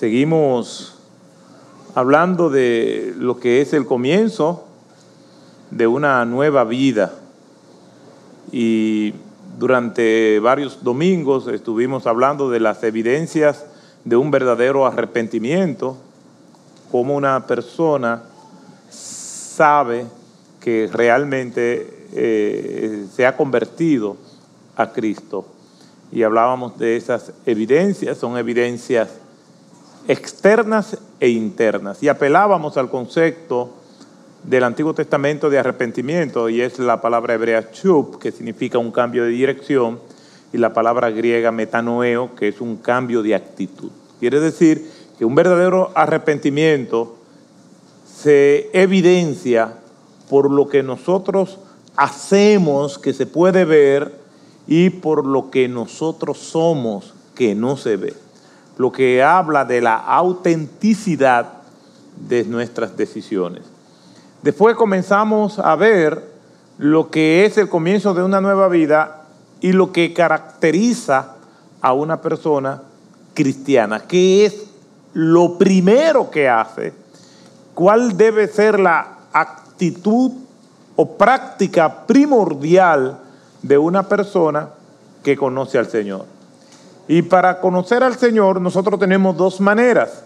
[0.00, 0.94] Seguimos
[1.94, 4.64] hablando de lo que es el comienzo
[5.70, 7.12] de una nueva vida.
[8.50, 9.12] Y
[9.58, 13.66] durante varios domingos estuvimos hablando de las evidencias
[14.06, 15.98] de un verdadero arrepentimiento,
[16.90, 18.22] cómo una persona
[18.88, 20.06] sabe
[20.60, 24.16] que realmente eh, se ha convertido
[24.76, 25.44] a Cristo.
[26.10, 29.10] Y hablábamos de esas evidencias, son evidencias
[30.10, 32.02] externas e internas.
[32.02, 33.70] Y apelábamos al concepto
[34.42, 39.22] del Antiguo Testamento de arrepentimiento, y es la palabra hebrea chup, que significa un cambio
[39.22, 40.00] de dirección,
[40.52, 43.90] y la palabra griega metanoeo, que es un cambio de actitud.
[44.18, 47.16] Quiere decir que un verdadero arrepentimiento
[48.04, 49.74] se evidencia
[50.28, 51.58] por lo que nosotros
[51.94, 54.12] hacemos que se puede ver
[54.66, 58.14] y por lo que nosotros somos que no se ve
[58.80, 61.52] lo que habla de la autenticidad
[62.16, 63.62] de nuestras decisiones.
[64.42, 66.24] Después comenzamos a ver
[66.78, 69.24] lo que es el comienzo de una nueva vida
[69.60, 71.34] y lo que caracteriza
[71.82, 72.80] a una persona
[73.34, 74.64] cristiana, que es
[75.12, 76.94] lo primero que hace,
[77.74, 80.32] cuál debe ser la actitud
[80.96, 83.18] o práctica primordial
[83.60, 84.70] de una persona
[85.22, 86.39] que conoce al Señor.
[87.12, 90.22] Y para conocer al Señor nosotros tenemos dos maneras.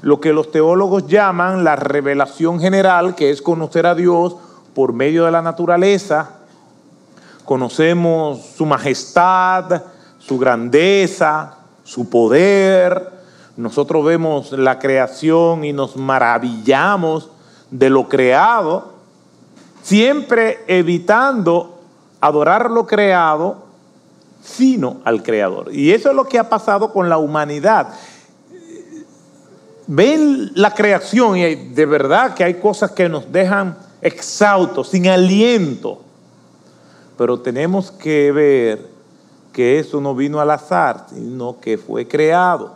[0.00, 4.34] Lo que los teólogos llaman la revelación general, que es conocer a Dios
[4.74, 6.38] por medio de la naturaleza.
[7.44, 9.82] Conocemos su majestad,
[10.18, 13.10] su grandeza, su poder.
[13.58, 17.28] Nosotros vemos la creación y nos maravillamos
[17.70, 18.94] de lo creado,
[19.82, 21.78] siempre evitando
[22.22, 23.69] adorar lo creado
[24.42, 25.74] sino al Creador.
[25.74, 27.88] Y eso es lo que ha pasado con la humanidad.
[29.86, 36.00] Ven la creación y de verdad que hay cosas que nos dejan exhaustos, sin aliento.
[37.18, 38.88] Pero tenemos que ver
[39.52, 42.74] que eso no vino al azar, sino que fue creado.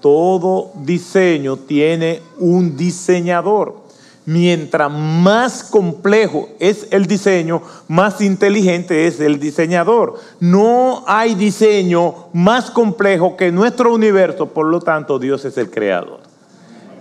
[0.00, 3.85] Todo diseño tiene un diseñador
[4.26, 10.16] mientras más complejo es el diseño, más inteligente es el diseñador.
[10.40, 16.20] No hay diseño más complejo que nuestro universo, por lo tanto Dios es el creador.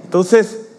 [0.03, 0.69] Entonces,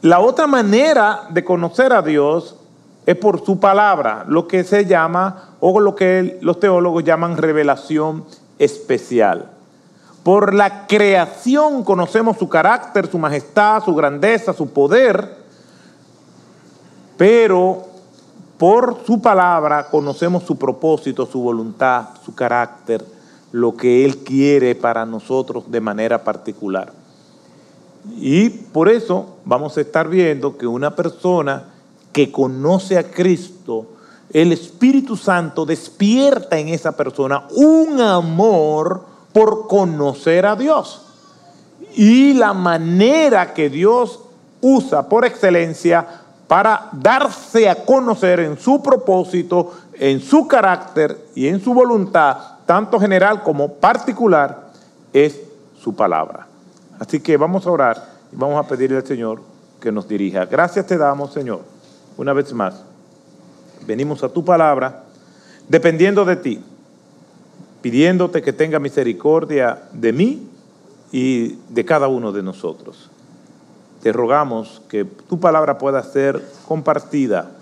[0.00, 2.56] la otra manera de conocer a Dios
[3.04, 8.24] es por su palabra, lo que se llama, o lo que los teólogos llaman revelación
[8.58, 9.50] especial.
[10.22, 15.43] Por la creación conocemos su carácter, su majestad, su grandeza, su poder,
[17.16, 17.84] pero
[18.58, 23.04] por su palabra conocemos su propósito, su voluntad, su carácter,
[23.52, 26.92] lo que Él quiere para nosotros de manera particular.
[28.16, 31.64] Y por eso vamos a estar viendo que una persona
[32.12, 33.86] que conoce a Cristo,
[34.32, 41.02] el Espíritu Santo despierta en esa persona un amor por conocer a Dios.
[41.96, 44.20] Y la manera que Dios
[44.60, 51.60] usa por excelencia para darse a conocer en su propósito, en su carácter y en
[51.60, 54.70] su voluntad, tanto general como particular,
[55.12, 55.40] es
[55.80, 56.46] su palabra.
[56.98, 59.40] Así que vamos a orar y vamos a pedirle al Señor
[59.80, 60.44] que nos dirija.
[60.46, 61.62] Gracias te damos, Señor,
[62.16, 62.82] una vez más.
[63.86, 65.04] Venimos a tu palabra,
[65.68, 66.62] dependiendo de ti,
[67.82, 70.48] pidiéndote que tenga misericordia de mí
[71.12, 73.10] y de cada uno de nosotros
[74.04, 77.52] te rogamos que tu palabra pueda ser compartida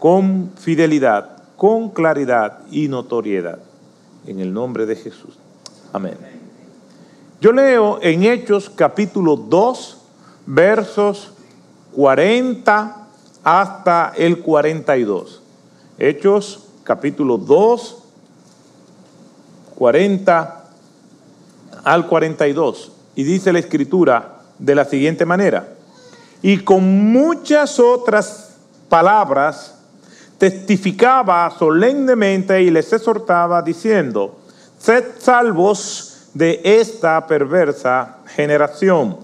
[0.00, 3.60] con fidelidad, con claridad y notoriedad.
[4.26, 5.38] En el nombre de Jesús.
[5.92, 6.16] Amén.
[7.40, 9.98] Yo leo en Hechos capítulo 2,
[10.46, 11.32] versos
[11.94, 13.06] 40
[13.44, 15.42] hasta el 42.
[15.96, 18.02] Hechos capítulo 2,
[19.76, 20.64] 40
[21.84, 22.92] al 42.
[23.14, 25.68] Y dice la escritura, de la siguiente manera.
[26.42, 28.56] Y con muchas otras
[28.88, 29.74] palabras
[30.38, 34.38] testificaba solemnemente y les exhortaba diciendo,
[34.78, 39.16] sed salvos de esta perversa generación.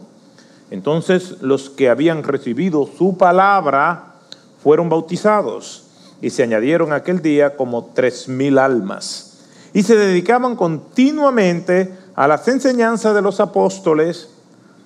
[0.70, 4.14] Entonces los que habían recibido su palabra
[4.62, 5.84] fueron bautizados
[6.20, 9.38] y se añadieron aquel día como tres mil almas.
[9.72, 14.30] Y se dedicaban continuamente a las enseñanzas de los apóstoles,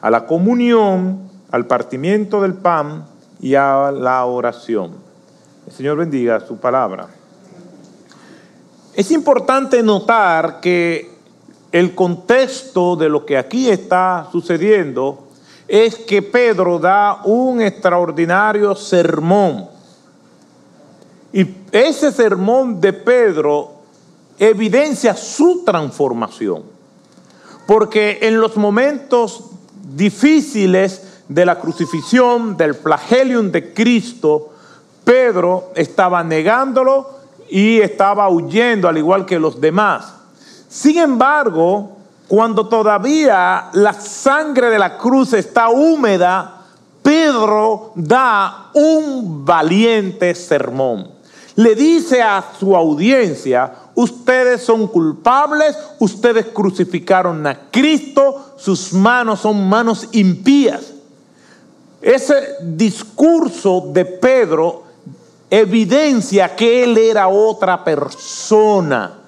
[0.00, 3.06] a la comunión, al partimiento del pan
[3.40, 4.92] y a la oración.
[5.66, 7.08] El Señor bendiga su palabra.
[8.94, 11.10] Es importante notar que
[11.70, 15.28] el contexto de lo que aquí está sucediendo
[15.68, 19.68] es que Pedro da un extraordinario sermón.
[21.32, 23.72] Y ese sermón de Pedro
[24.38, 26.62] evidencia su transformación.
[27.66, 29.50] Porque en los momentos
[29.94, 34.54] difíciles de la crucifixión, del flagelium de Cristo,
[35.04, 37.18] Pedro estaba negándolo
[37.50, 40.14] y estaba huyendo al igual que los demás.
[40.68, 41.96] Sin embargo,
[42.26, 46.62] cuando todavía la sangre de la cruz está húmeda,
[47.02, 51.10] Pedro da un valiente sermón.
[51.56, 59.68] Le dice a su audiencia, ustedes son culpables, ustedes crucificaron a Cristo, sus manos son
[59.68, 60.97] manos impías.
[62.00, 64.84] Ese discurso de Pedro
[65.50, 69.18] evidencia que él era otra persona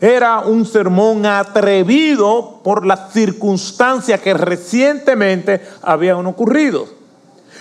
[0.00, 6.86] era un sermón atrevido por las circunstancias que recientemente habían ocurrido.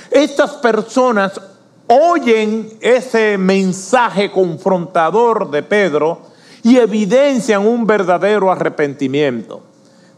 [0.10, 1.40] Estas personas
[1.88, 6.22] oyen ese mensaje confrontador de Pedro
[6.64, 9.64] y evidencian un verdadero arrepentimiento.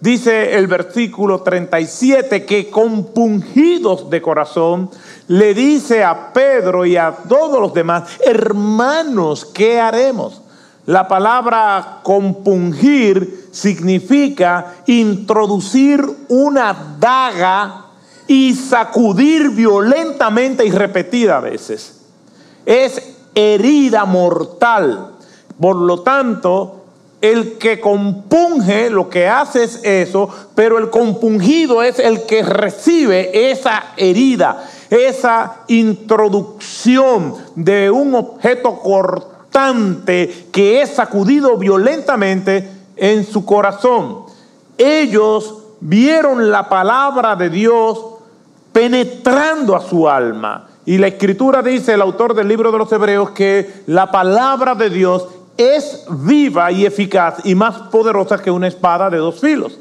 [0.02, 4.90] Dice el versículo 37 que compungidos de corazón
[5.28, 10.42] le dice a Pedro y a todos los demás, hermanos, ¿qué haremos?
[10.88, 17.86] La palabra compungir significa introducir una daga
[18.26, 22.02] y sacudir violentamente y repetida veces.
[22.66, 25.12] Es herida mortal.
[25.60, 26.81] Por lo tanto,
[27.22, 33.52] el que compunge lo que hace es eso, pero el compungido es el que recibe
[33.52, 39.32] esa herida, esa introducción de un objeto cortado
[40.52, 44.24] que es sacudido violentamente en su corazón.
[44.78, 48.00] Ellos vieron la palabra de Dios
[48.72, 50.68] penetrando a su alma.
[50.86, 54.90] Y la escritura dice, el autor del libro de los Hebreos, que la palabra de
[54.90, 55.28] Dios
[55.62, 59.78] es viva y eficaz y más poderosa que una espada de dos filos.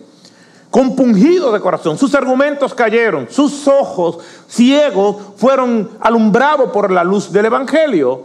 [0.70, 7.46] Compungido de corazón, sus argumentos cayeron, sus ojos ciegos fueron alumbrados por la luz del
[7.46, 8.22] Evangelio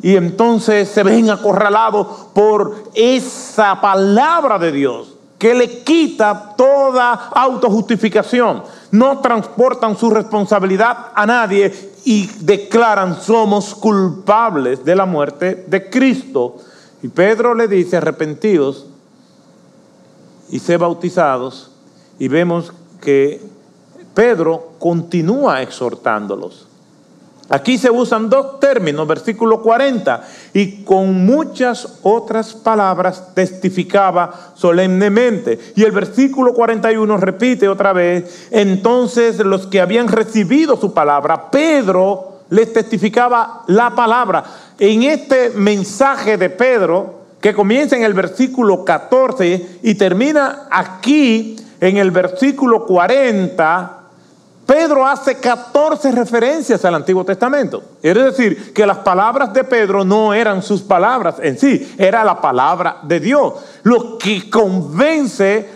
[0.00, 5.12] y entonces se ven acorralados por esa palabra de Dios
[5.42, 8.62] que le quita toda autojustificación.
[8.92, 16.58] No transportan su responsabilidad a nadie y declaran somos culpables de la muerte de Cristo.
[17.02, 18.86] Y Pedro le dice arrepentidos
[20.50, 21.70] y sé bautizados.
[22.18, 23.40] Y vemos que
[24.14, 26.68] Pedro continúa exhortándolos.
[27.48, 35.58] Aquí se usan dos términos, versículo 40, y con muchas otras palabras testificaba solemnemente.
[35.76, 42.31] Y el versículo 41 repite otra vez, entonces los que habían recibido su palabra, Pedro
[42.52, 44.44] les testificaba la palabra.
[44.78, 51.96] En este mensaje de Pedro, que comienza en el versículo 14 y termina aquí en
[51.96, 53.98] el versículo 40,
[54.66, 57.82] Pedro hace 14 referencias al Antiguo Testamento.
[58.02, 62.38] Es decir, que las palabras de Pedro no eran sus palabras en sí, era la
[62.40, 63.54] palabra de Dios.
[63.82, 65.68] Lo que convence,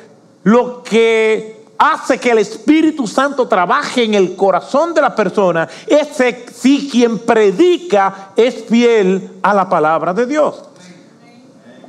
[0.44, 6.08] lo que hace que el Espíritu Santo trabaje en el corazón de la persona es
[6.54, 10.62] si quien predica es fiel a la palabra de Dios.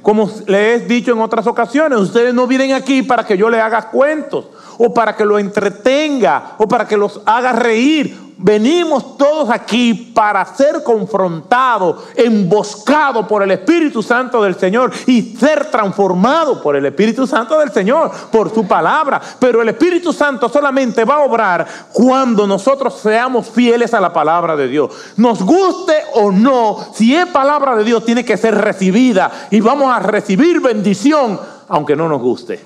[0.01, 3.60] Como le he dicho en otras ocasiones, ustedes no vienen aquí para que yo le
[3.60, 4.46] haga cuentos
[4.78, 8.28] o para que lo entretenga o para que los haga reír.
[8.40, 15.72] Venimos todos aquí para ser confrontados, emboscados por el Espíritu Santo del Señor y ser
[15.72, 19.20] transformados por el Espíritu Santo del Señor, por su palabra.
[19.40, 24.56] Pero el Espíritu Santo solamente va a obrar cuando nosotros seamos fieles a la palabra
[24.56, 24.92] de Dios.
[25.18, 29.92] Nos guste o no, si es palabra de Dios, tiene que ser recibida y vamos
[29.92, 32.64] a recibir bendición, aunque no nos guste.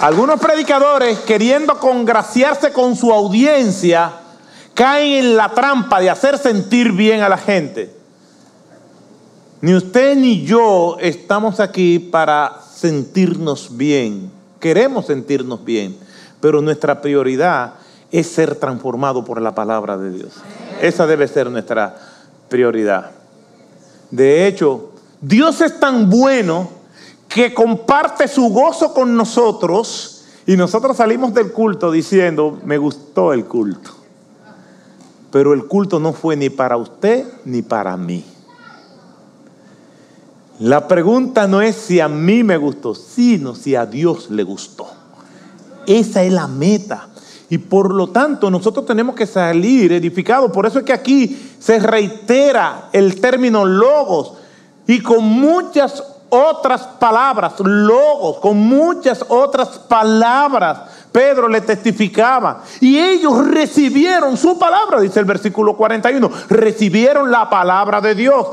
[0.00, 4.12] Algunos predicadores, queriendo congraciarse con su audiencia,
[4.74, 7.92] caen en la trampa de hacer sentir bien a la gente.
[9.60, 14.30] Ni usted ni yo estamos aquí para sentirnos bien.
[14.60, 15.96] Queremos sentirnos bien,
[16.40, 17.74] pero nuestra prioridad
[18.12, 20.30] es ser transformado por la palabra de Dios.
[20.80, 21.96] Esa debe ser nuestra
[22.48, 23.10] prioridad.
[24.12, 26.77] De hecho, Dios es tan bueno
[27.38, 33.44] que comparte su gozo con nosotros y nosotros salimos del culto diciendo, me gustó el
[33.44, 33.92] culto.
[35.30, 38.24] Pero el culto no fue ni para usted ni para mí.
[40.58, 44.88] La pregunta no es si a mí me gustó, sino si a Dios le gustó.
[45.86, 47.06] Esa es la meta.
[47.50, 50.50] Y por lo tanto nosotros tenemos que salir edificados.
[50.50, 54.32] Por eso es que aquí se reitera el término logos
[54.88, 60.80] y con muchas otras palabras, logos, con muchas otras palabras.
[61.12, 68.00] Pedro le testificaba y ellos recibieron su palabra, dice el versículo 41, recibieron la palabra
[68.00, 68.46] de Dios.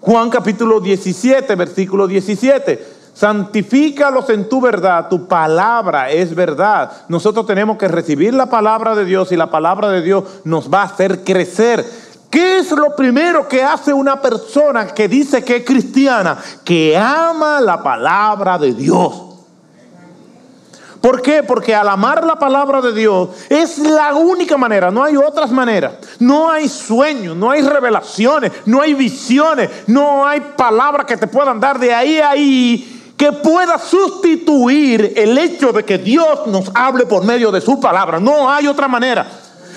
[0.00, 2.96] Juan capítulo 17, versículo 17.
[3.16, 6.92] Santifícalos en tu verdad, tu palabra es verdad.
[7.08, 10.82] Nosotros tenemos que recibir la palabra de Dios y la palabra de Dios nos va
[10.82, 11.82] a hacer crecer.
[12.30, 16.36] ¿Qué es lo primero que hace una persona que dice que es cristiana?
[16.64, 19.22] Que ama la palabra de Dios.
[21.00, 21.44] ¿Por qué?
[21.44, 25.92] Porque al amar la palabra de Dios es la única manera, no hay otras maneras.
[26.18, 31.60] No hay sueños, no hay revelaciones, no hay visiones, no hay palabras que te puedan
[31.60, 37.06] dar de ahí a ahí que pueda sustituir el hecho de que Dios nos hable
[37.06, 38.20] por medio de su palabra.
[38.20, 39.26] No hay otra manera.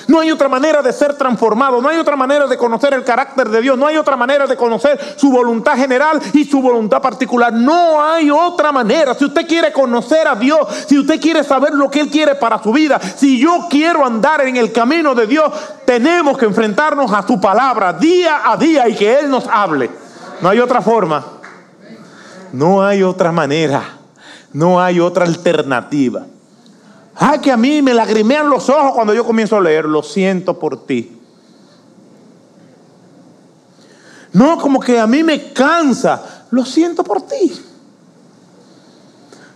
[0.09, 3.47] No hay otra manera de ser transformado, no hay otra manera de conocer el carácter
[3.47, 7.53] de Dios, no hay otra manera de conocer su voluntad general y su voluntad particular.
[7.53, 9.13] No hay otra manera.
[9.13, 12.57] Si usted quiere conocer a Dios, si usted quiere saber lo que Él quiere para
[12.57, 15.53] su vida, si yo quiero andar en el camino de Dios,
[15.85, 19.91] tenemos que enfrentarnos a su palabra día a día y que Él nos hable.
[20.41, 21.23] No hay otra forma.
[22.51, 23.83] No hay otra manera.
[24.53, 26.25] No hay otra alternativa.
[27.21, 29.83] Ay, que a mí me lagrimean los ojos cuando yo comienzo a leer.
[29.83, 31.17] Lo siento por ti.
[34.31, 36.45] No, como que a mí me cansa.
[36.49, 37.51] Lo siento por ti.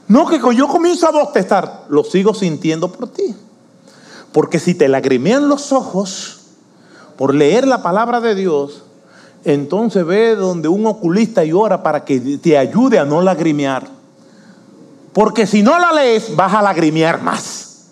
[0.10, 3.34] No, que yo comienzo a bostezar, lo sigo sintiendo por ti.
[4.34, 6.42] Porque si te lagrimean los ojos
[7.16, 8.84] por leer la palabra de Dios,
[9.46, 14.03] entonces ve donde un oculista y ora para que te ayude a no lagrimear.
[15.14, 17.86] Porque si no la lees, vas a lagrimear más.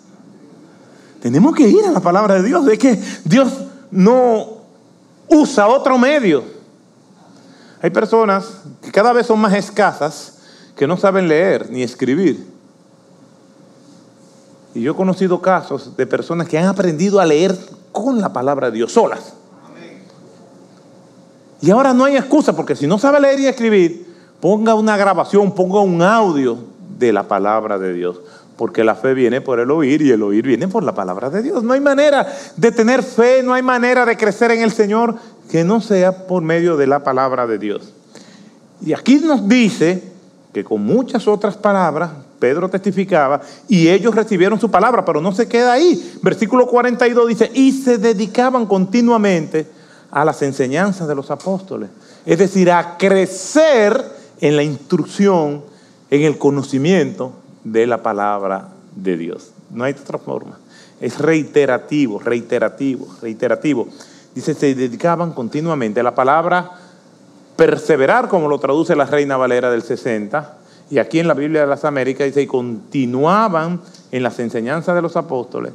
[1.20, 2.66] Tenemos que ir a la palabra de Dios.
[2.66, 3.52] Es que Dios
[3.92, 4.48] no
[5.28, 6.42] usa otro medio.
[7.80, 10.38] Hay personas que cada vez son más escasas
[10.74, 12.44] que no saben leer ni escribir.
[14.74, 17.56] Y yo he conocido casos de personas que han aprendido a leer
[17.92, 19.34] con la palabra de Dios solas.
[21.60, 25.54] Y ahora no hay excusa, porque si no sabe leer y escribir, ponga una grabación,
[25.54, 28.20] ponga un audio de la palabra de Dios.
[28.56, 31.42] Porque la fe viene por el oír y el oír viene por la palabra de
[31.42, 31.62] Dios.
[31.64, 35.16] No hay manera de tener fe, no hay manera de crecer en el Señor
[35.50, 37.92] que no sea por medio de la palabra de Dios.
[38.84, 40.02] Y aquí nos dice
[40.52, 45.48] que con muchas otras palabras, Pedro testificaba, y ellos recibieron su palabra, pero no se
[45.48, 46.18] queda ahí.
[46.22, 49.66] Versículo 42 dice, y se dedicaban continuamente
[50.10, 51.88] a las enseñanzas de los apóstoles.
[52.26, 54.02] Es decir, a crecer
[54.40, 55.62] en la instrucción,
[56.12, 57.32] en el conocimiento
[57.64, 59.52] de la palabra de Dios.
[59.70, 60.58] No hay otra forma.
[61.00, 63.88] Es reiterativo, reiterativo, reiterativo.
[64.34, 66.72] Dice, se dedicaban continuamente a la palabra
[67.56, 70.58] perseverar, como lo traduce la Reina Valera del 60,
[70.90, 75.00] y aquí en la Biblia de las Américas dice, y continuaban en las enseñanzas de
[75.00, 75.72] los apóstoles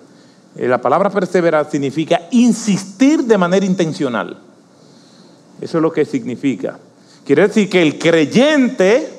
[0.55, 4.37] eh, la palabra perseverar significa insistir de manera intencional.
[5.59, 6.77] Eso es lo que significa.
[7.25, 9.16] Quiere decir que el creyente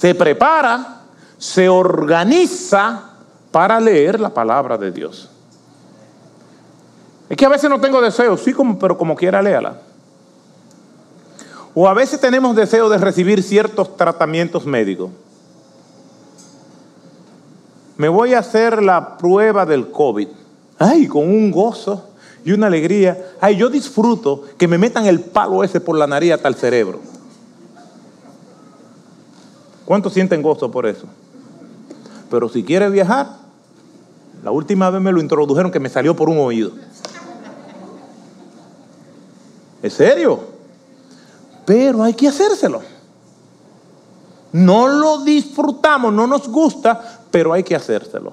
[0.00, 1.02] se prepara,
[1.36, 3.10] se organiza
[3.50, 5.28] para leer la palabra de Dios.
[7.28, 9.82] Es que a veces no tengo deseo, sí, pero como quiera léala.
[11.74, 15.10] O a veces tenemos deseo de recibir ciertos tratamientos médicos.
[17.98, 20.28] Me voy a hacer la prueba del COVID
[20.80, 22.08] ay, con un gozo
[22.42, 23.32] y una alegría.
[23.38, 26.98] Ay, yo disfruto que me metan el palo ese por la nariz hasta el cerebro.
[29.90, 31.08] ¿Cuántos sienten gozo por eso?
[32.30, 33.38] Pero si quiere viajar,
[34.44, 36.70] la última vez me lo introdujeron que me salió por un oído.
[39.82, 40.44] ¿Es serio?
[41.66, 42.82] Pero hay que hacérselo.
[44.52, 48.32] No lo disfrutamos, no nos gusta, pero hay que hacérselo.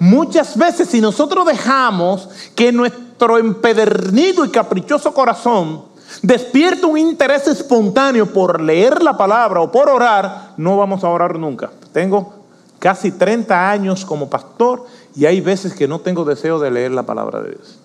[0.00, 5.84] Muchas veces si nosotros dejamos que nuestro empedernido y caprichoso corazón
[6.22, 11.38] despierte un interés espontáneo por leer la palabra o por orar, no vamos a orar
[11.38, 11.70] nunca.
[11.92, 12.34] Tengo
[12.78, 17.04] casi 30 años como pastor y hay veces que no tengo deseo de leer la
[17.04, 17.78] palabra de Dios.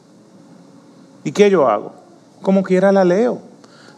[1.24, 1.94] ¿Y qué yo hago?
[2.42, 3.40] Como quiera la leo.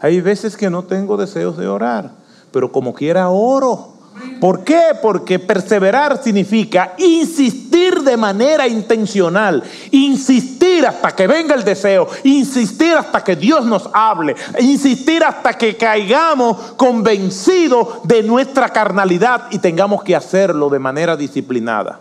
[0.00, 2.12] Hay veces que no tengo deseos de orar,
[2.52, 3.95] pero como quiera oro
[4.40, 4.80] ¿Por qué?
[5.00, 13.24] Porque perseverar significa insistir de manera intencional, insistir hasta que venga el deseo, insistir hasta
[13.24, 20.14] que Dios nos hable, insistir hasta que caigamos convencidos de nuestra carnalidad y tengamos que
[20.14, 22.00] hacerlo de manera disciplinada.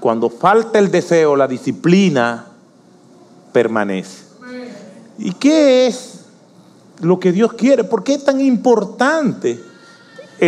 [0.00, 2.46] Cuando falta el deseo, la disciplina
[3.52, 4.24] permanece.
[5.18, 6.24] ¿Y qué es
[7.00, 7.84] lo que Dios quiere?
[7.84, 9.73] ¿Por qué es tan importante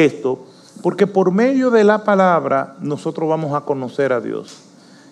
[0.04, 0.46] esto?
[0.82, 4.58] Porque por medio de la palabra nosotros vamos a conocer a Dios.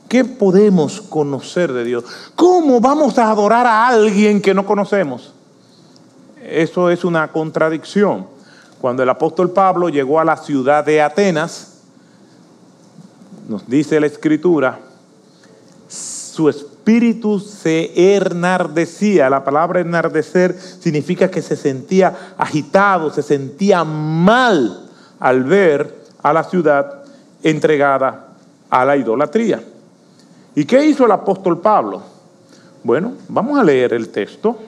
[0.09, 2.05] ¿Qué podemos conocer de Dios?
[2.37, 5.33] ¿Cómo vamos a adorar a alguien que no conocemos?
[6.43, 8.27] Eso es una contradicción.
[8.81, 11.79] Cuando el apóstol Pablo llegó a la ciudad de Atenas,
[13.49, 14.79] nos dice la escritura,
[15.89, 16.74] su espíritu
[17.41, 19.31] se enardecía.
[19.31, 26.45] La palabra enardecer significa que se sentía agitado, se sentía mal al ver a la
[26.45, 27.05] ciudad
[27.43, 28.29] entregada
[28.71, 29.63] a la idolatría.
[30.55, 32.03] ¿Y qué hizo el apóstol Pablo?
[32.83, 34.59] Bueno, vamos a leer el texto.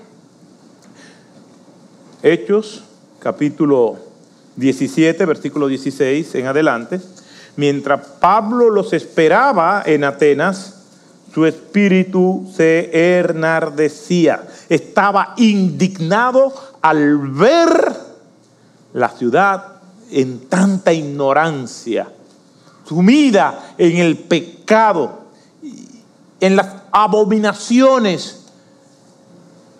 [2.23, 2.83] Hechos,
[3.21, 3.97] capítulo
[4.57, 7.01] 17, versículo 16 en adelante.
[7.57, 10.76] Mientras Pablo los esperaba en Atenas,
[11.37, 14.49] su espíritu se enardecía.
[14.71, 16.51] Estaba indignado
[16.81, 17.95] al ver
[18.95, 22.09] la ciudad en tanta ignorancia,
[22.89, 25.27] sumida en el pecado,
[26.41, 28.47] en las abominaciones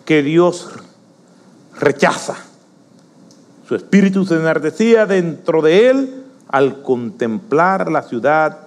[0.05, 0.69] que Dios
[1.79, 2.35] rechaza.
[3.67, 8.59] Su espíritu se enardecía dentro de él al contemplar la ciudad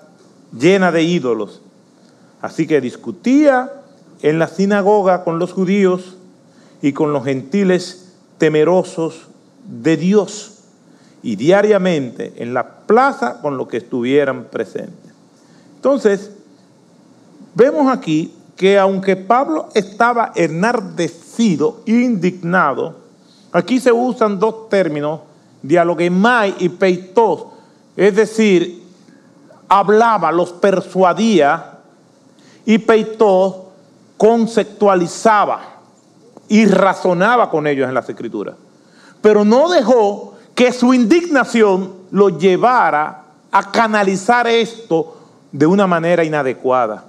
[0.53, 1.63] llena de ídolos.
[2.43, 3.71] Así que discutía
[4.23, 6.17] en la sinagoga con los judíos
[6.83, 9.29] y con los gentiles temerosos
[9.65, 10.59] de Dios
[11.23, 15.13] y diariamente en la plaza con los que estuvieran presentes.
[15.77, 16.31] Entonces,
[17.55, 22.97] vemos aquí que aunque Pablo estaba enardecido, indignado,
[23.53, 25.21] aquí se usan dos términos,
[25.63, 27.47] dialogemai y peitos,
[27.97, 28.83] es decir,
[29.69, 31.80] hablaba, los persuadía
[32.67, 33.57] y peitos
[34.17, 35.61] conceptualizaba
[36.49, 38.57] y razonaba con ellos en las escrituras.
[39.23, 45.17] Pero no dejó que su indignación lo llevara a canalizar esto
[45.53, 47.05] de una manera inadecuada.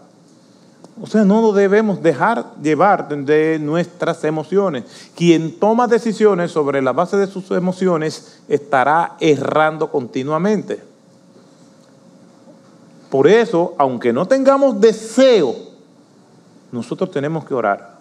[1.01, 4.83] O sea, no nos debemos dejar llevar de nuestras emociones.
[5.15, 10.90] Quien toma decisiones sobre la base de sus emociones estará errando continuamente.
[13.11, 15.53] Por eso, aunque no tengamos deseo,
[16.71, 17.97] nosotros tenemos que orar.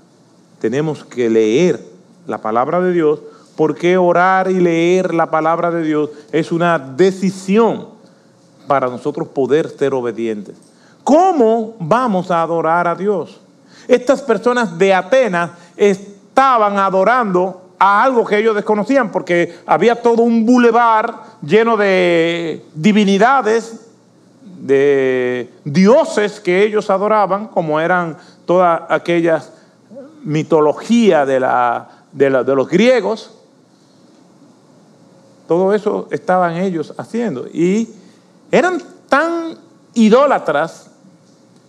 [0.61, 1.85] Tenemos que leer
[2.29, 3.18] la palabra de Dios
[3.57, 7.88] porque orar y leer la palabra de Dios es una decisión
[8.68, 10.55] para nosotros poder ser obedientes.
[11.03, 13.40] ¿Cómo vamos a adorar a Dios?
[13.88, 20.46] Estas personas de Atenas estaban adorando a algo que ellos desconocían, porque había todo un
[20.46, 23.89] bulevar lleno de divinidades,
[24.70, 29.52] de dioses que ellos adoraban, como eran todas aquellas
[30.22, 31.40] mitologías de,
[32.12, 33.33] de los griegos.
[35.48, 37.46] Todo eso estaban ellos haciendo.
[37.52, 37.88] Y
[38.52, 39.59] eran tan
[39.94, 40.90] idólatras,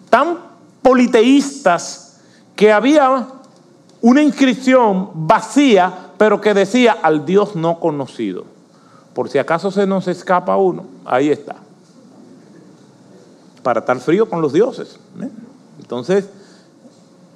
[0.09, 0.37] tan
[0.83, 2.19] politeístas,
[2.55, 3.27] que había
[4.01, 8.45] una inscripción vacía, pero que decía al Dios no conocido.
[9.15, 11.55] Por si acaso se nos escapa uno, ahí está.
[13.63, 14.99] Para estar frío con los dioses.
[15.21, 15.29] ¿eh?
[15.79, 16.25] Entonces,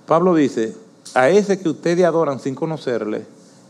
[0.06, 0.76] Pablo dice,
[1.14, 3.26] a ese que ustedes adoran sin conocerle,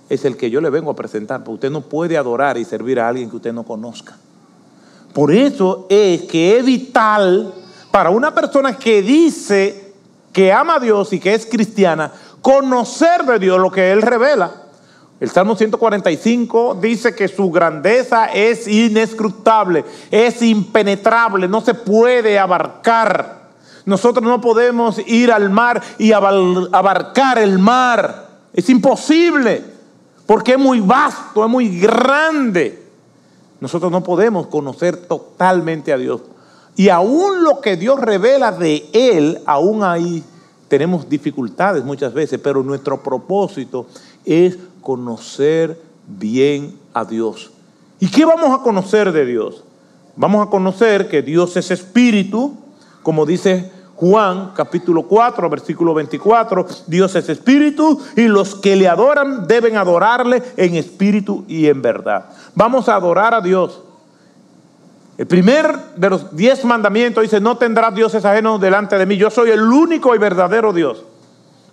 [0.10, 3.00] es el que yo le vengo a presentar, porque usted no puede adorar y servir
[3.00, 4.18] a alguien que usted no conozca.
[5.14, 7.54] Por eso es que es vital
[7.92, 9.94] para una persona que dice
[10.34, 14.65] que ama a Dios y que es cristiana, conocer de Dios lo que Él revela.
[15.20, 23.46] El Salmo 145 dice que su grandeza es inescrutable, es impenetrable, no se puede abarcar.
[23.86, 28.28] Nosotros no podemos ir al mar y abarcar el mar.
[28.52, 29.64] Es imposible
[30.26, 32.84] porque es muy vasto, es muy grande.
[33.62, 36.22] Nosotros no podemos conocer totalmente a Dios.
[36.76, 40.24] Y aún lo que Dios revela de Él, aún ahí
[40.68, 43.86] tenemos dificultades muchas veces, pero nuestro propósito
[44.26, 47.50] es conocer bien a Dios.
[48.00, 49.64] ¿Y qué vamos a conocer de Dios?
[50.16, 52.56] Vamos a conocer que Dios es espíritu,
[53.02, 59.48] como dice Juan capítulo 4, versículo 24, Dios es espíritu y los que le adoran
[59.48, 62.26] deben adorarle en espíritu y en verdad.
[62.54, 63.82] Vamos a adorar a Dios
[65.18, 69.18] El primer de los diez mandamientos dice, no tendrás dioses ajenos delante de mí.
[69.18, 71.06] Yo soy el único y verdadero Dios.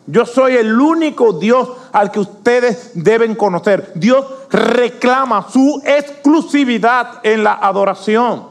[0.07, 3.93] Yo soy el único Dios al que ustedes deben conocer.
[3.95, 8.49] Dios reclama su exclusividad en la adoración.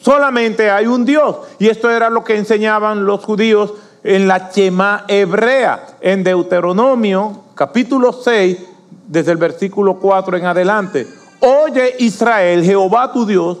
[0.00, 1.36] Solamente hay un Dios.
[1.58, 8.12] Y esto era lo que enseñaban los judíos en la Chema hebrea, en Deuteronomio capítulo
[8.12, 8.58] 6,
[9.06, 11.06] desde el versículo 4 en adelante.
[11.40, 13.58] Oye Israel, Jehová tu Dios,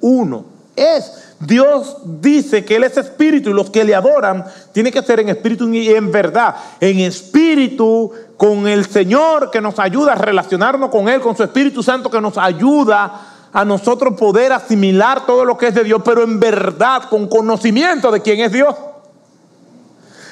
[0.00, 1.25] uno es.
[1.38, 5.28] Dios dice que Él es espíritu y los que le adoran tienen que ser en
[5.28, 6.56] espíritu y en verdad.
[6.80, 11.82] En espíritu con el Señor que nos ayuda a relacionarnos con Él, con su Espíritu
[11.82, 13.20] Santo que nos ayuda
[13.52, 18.10] a nosotros poder asimilar todo lo que es de Dios, pero en verdad, con conocimiento
[18.10, 18.74] de quién es Dios.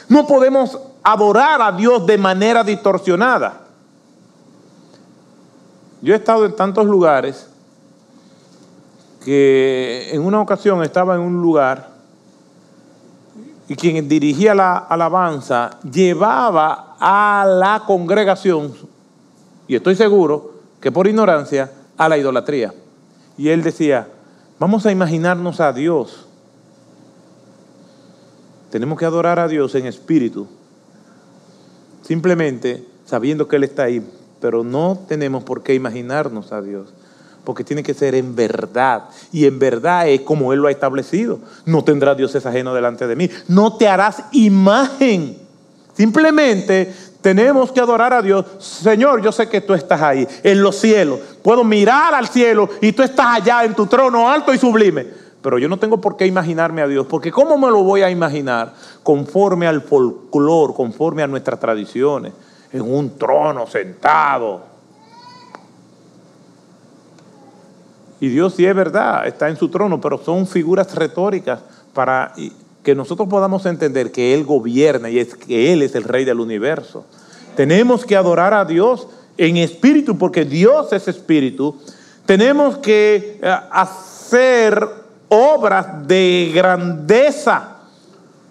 [0.09, 3.61] No podemos adorar a Dios de manera distorsionada.
[6.03, 7.49] Yo he estado en tantos lugares
[9.25, 11.89] que en una ocasión estaba en un lugar
[13.69, 18.75] y quien dirigía la alabanza llevaba a la congregación,
[19.67, 22.75] y estoy seguro que por ignorancia, a la idolatría.
[23.39, 24.09] Y él decía,
[24.59, 26.27] vamos a imaginarnos a Dios.
[28.71, 30.47] Tenemos que adorar a Dios en espíritu,
[32.03, 34.07] simplemente sabiendo que Él está ahí,
[34.41, 36.93] pero no tenemos por qué imaginarnos a Dios,
[37.45, 41.39] porque tiene que ser en verdad, y en verdad es como Él lo ha establecido.
[41.67, 45.39] No tendrás dioses ajeno delante de mí, no te harás imagen.
[45.95, 48.45] Simplemente tenemos que adorar a Dios.
[48.59, 51.21] Señor, yo sé que tú estás ahí, en los cielos.
[51.43, 55.07] Puedo mirar al cielo y tú estás allá en tu trono alto y sublime.
[55.41, 58.11] Pero yo no tengo por qué imaginarme a Dios, porque ¿cómo me lo voy a
[58.11, 58.73] imaginar?
[59.03, 62.33] Conforme al folclor, conforme a nuestras tradiciones,
[62.73, 64.74] en un trono sentado.
[68.25, 71.61] Y Dios sí es verdad, está en su trono, pero son figuras retóricas
[71.93, 72.33] para
[72.83, 76.41] que nosotros podamos entender que Él gobierna y es que Él es el Rey del
[76.41, 77.05] universo.
[77.55, 81.77] Tenemos que adorar a Dios en espíritu, porque Dios es espíritu.
[82.25, 84.89] Tenemos que eh, hacer
[85.29, 87.74] obras de grandeza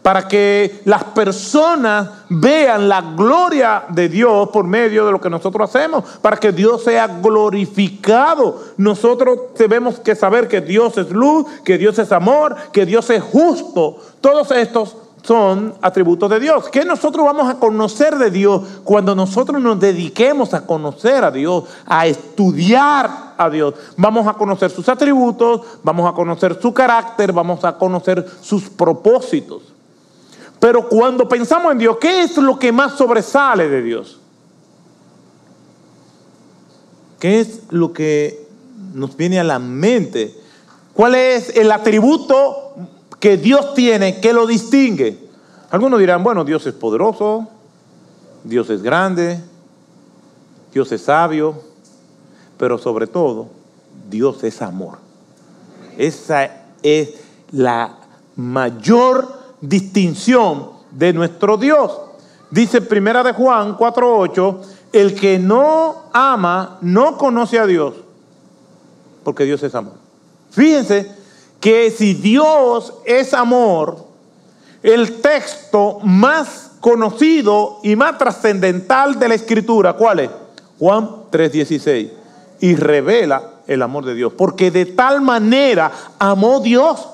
[0.04, 5.70] para que las personas vean la gloria de Dios por medio de lo que nosotros
[5.70, 8.62] hacemos, para que Dios sea glorificado.
[8.78, 13.24] Nosotros debemos que saber que Dios es luz, que Dios es amor, que Dios es
[13.24, 13.98] justo.
[14.20, 16.68] Todos estos son atributos de Dios.
[16.70, 21.64] ¿Qué nosotros vamos a conocer de Dios cuando nosotros nos dediquemos a conocer a Dios,
[21.86, 23.74] a estudiar a Dios?
[23.96, 29.73] Vamos a conocer sus atributos, vamos a conocer su carácter, vamos a conocer sus propósitos.
[30.64, 34.18] Pero cuando pensamos en Dios, ¿qué es lo que más sobresale de Dios?
[37.20, 38.48] ¿Qué es lo que
[38.94, 40.34] nos viene a la mente?
[40.94, 42.76] ¿Cuál es el atributo
[43.20, 45.28] que Dios tiene que lo distingue?
[45.70, 47.46] Algunos dirán, bueno, Dios es poderoso,
[48.46, 49.42] Dios es grande,
[50.74, 51.62] Dios es sabio,
[52.58, 53.48] pero sobre todo,
[54.10, 55.00] Dios es amor.
[55.98, 56.50] Esa
[56.82, 57.16] es
[57.52, 57.98] la
[58.38, 61.92] mayor distinción de nuestro Dios.
[62.52, 67.96] Dice Primera de Juan 4:8, el que no ama no conoce a Dios,
[69.24, 69.94] porque Dios es amor.
[70.52, 71.10] Fíjense
[71.60, 74.06] que si Dios es amor,
[74.84, 80.30] el texto más conocido y más trascendental de la escritura, ¿cuál es?
[80.78, 82.12] Juan 3:16.
[82.60, 87.08] Y revela el amor de Dios, porque de tal manera amó Dios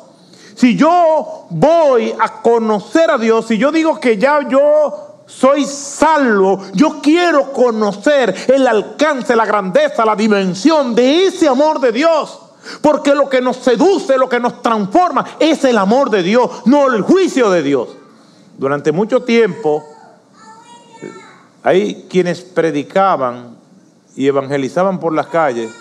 [0.59, 6.61] si yo voy a conocer a Dios, si yo digo que ya yo soy salvo,
[6.73, 12.41] yo quiero conocer el alcance, la grandeza, la dimensión de ese amor de Dios.
[12.81, 16.93] Porque lo que nos seduce, lo que nos transforma, es el amor de Dios, no
[16.93, 17.87] el juicio de Dios.
[18.57, 19.81] Durante mucho tiempo
[21.63, 23.55] hay quienes predicaban
[24.13, 25.71] y evangelizaban por las calles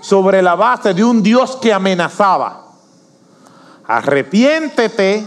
[0.00, 2.59] sobre la base de un Dios que amenazaba
[3.90, 5.26] arrepiéntete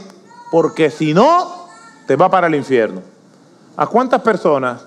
[0.50, 1.68] porque si no,
[2.08, 3.02] te va para el infierno.
[3.76, 4.86] ¿A cuántas personas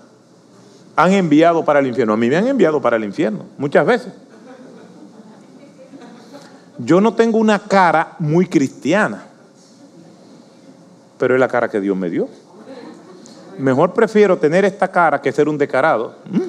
[0.94, 2.14] han enviado para el infierno?
[2.14, 4.14] A mí me han enviado para el infierno, muchas veces.
[6.78, 9.24] Yo no tengo una cara muy cristiana,
[11.18, 12.30] pero es la cara que Dios me dio.
[13.58, 16.14] Mejor prefiero tener esta cara que ser un decarado.
[16.30, 16.40] ¿Mm?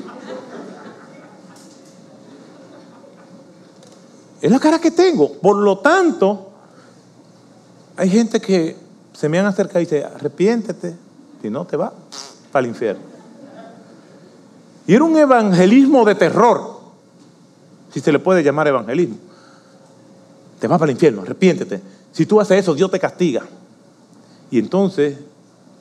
[4.41, 5.33] Es la cara que tengo.
[5.33, 6.46] Por lo tanto,
[7.97, 8.77] hay gente que
[9.13, 10.95] se me han acercado y dice, arrepiéntete,
[11.41, 11.91] si no te va
[12.51, 13.01] para el infierno.
[14.85, 16.79] Y era un evangelismo de terror,
[17.91, 19.17] si se le puede llamar evangelismo.
[20.59, 21.81] te vas para el infierno, arrepiéntete.
[22.11, 23.43] Si tú haces eso, Dios te castiga.
[24.51, 25.17] Y entonces,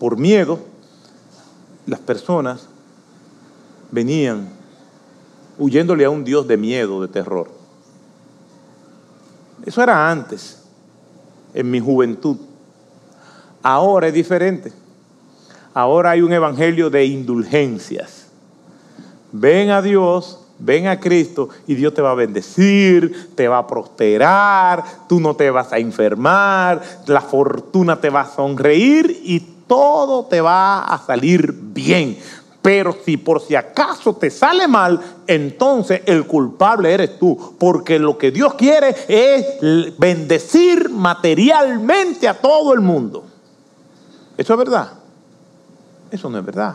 [0.01, 0.59] por miedo,
[1.87, 2.67] las personas
[3.91, 4.49] venían
[5.59, 7.49] huyéndole a un Dios de miedo, de terror.
[9.65, 10.66] Eso era antes,
[11.57, 12.37] en mi juventud.
[13.63, 14.73] Ahora es diferente.
[15.75, 18.27] Ahora hay un evangelio de indulgencias.
[19.33, 23.67] Ven a Dios, ven a Cristo y Dios te va a bendecir, te va a
[23.67, 30.25] prosperar, tú no te vas a enfermar, la fortuna te va a sonreír y todo
[30.27, 32.17] te va a salir bien.
[32.67, 37.55] Pero si por si acaso te sale mal, entonces el culpable eres tú.
[37.61, 43.25] Porque lo que Dios quiere es bendecir materialmente a todo el mundo.
[44.37, 44.95] ¿Eso es verdad?
[46.11, 46.75] Eso no es verdad.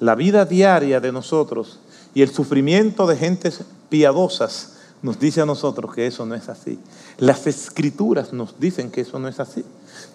[0.00, 1.78] La vida diaria de nosotros
[2.14, 6.78] y el sufrimiento de gentes piadosas nos dice a nosotros que eso no es así.
[7.18, 9.62] Las escrituras nos dicen que eso no es así.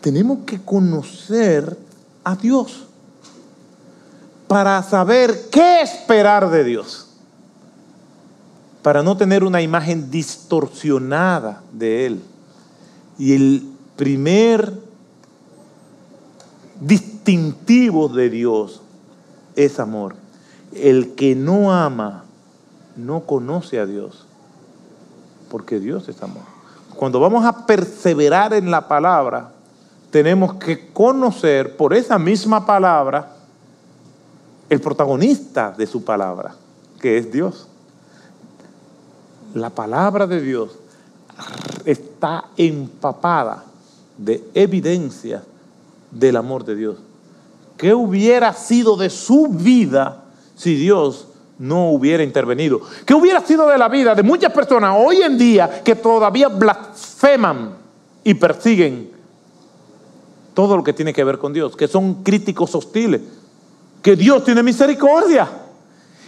[0.02, 1.78] Tenemos que conocer
[2.24, 2.87] a Dios
[4.48, 7.08] para saber qué esperar de Dios,
[8.82, 12.24] para no tener una imagen distorsionada de Él.
[13.18, 14.72] Y el primer
[16.80, 18.82] distintivo de Dios
[19.56, 20.16] es amor.
[20.74, 22.24] El que no ama
[22.96, 24.26] no conoce a Dios,
[25.50, 26.44] porque Dios es amor.
[26.96, 29.52] Cuando vamos a perseverar en la palabra,
[30.10, 33.37] tenemos que conocer por esa misma palabra
[34.70, 36.56] el protagonista de su palabra,
[37.00, 37.68] que es Dios.
[39.54, 40.72] La palabra de Dios
[41.86, 43.64] está empapada
[44.18, 45.44] de evidencia
[46.12, 46.98] del amor de Dios.
[47.78, 50.24] ¿Qué hubiera sido de su vida
[50.56, 51.28] si Dios
[51.60, 52.82] no hubiera intervenido?
[53.06, 57.76] ¿Qué hubiera sido de la vida de muchas personas hoy en día que todavía blasfeman
[58.24, 59.12] y persiguen
[60.54, 63.22] todo lo que tiene que ver con Dios, que son críticos hostiles?
[64.08, 65.46] Que Dios tiene misericordia.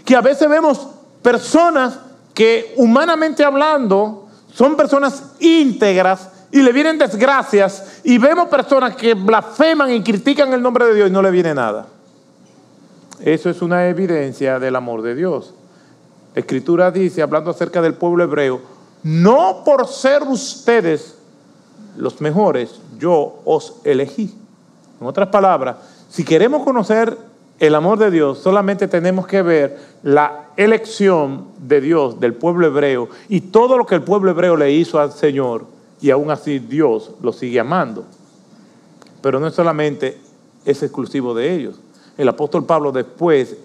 [0.03, 0.85] Que a veces vemos
[1.21, 1.97] personas
[2.33, 9.91] que humanamente hablando son personas íntegras y le vienen desgracias y vemos personas que blasfeman
[9.91, 11.85] y critican el nombre de Dios y no le viene nada.
[13.21, 15.53] Eso es una evidencia del amor de Dios.
[16.35, 18.59] La escritura dice, hablando acerca del pueblo hebreo,
[19.03, 21.15] no por ser ustedes
[21.95, 24.35] los mejores, yo os elegí.
[24.99, 25.77] En otras palabras,
[26.09, 27.28] si queremos conocer
[27.59, 33.09] el amor de Dios, solamente tenemos que ver la elección de Dios del pueblo hebreo
[33.27, 35.65] y todo lo que el pueblo hebreo le hizo al Señor
[36.01, 38.05] y aún así Dios lo sigue amando.
[39.21, 40.17] Pero no es solamente
[40.65, 41.75] es exclusivo de ellos.
[42.17, 43.57] El apóstol Pablo después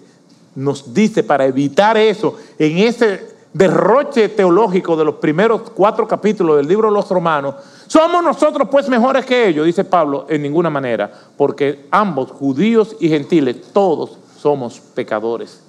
[0.55, 6.67] nos dice para evitar eso, en ese derroche teológico de los primeros cuatro capítulos del
[6.67, 7.55] libro de los romanos,
[7.87, 9.65] ¿Somos nosotros pues mejores que ellos?
[9.65, 15.61] Dice Pablo, en ninguna manera, porque ambos, judíos y gentiles, todos somos pecadores.